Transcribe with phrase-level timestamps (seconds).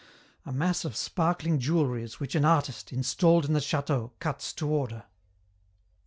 [0.47, 5.03] A mass of sparkling jewelleries which an artist, installed in the château, cuts to order.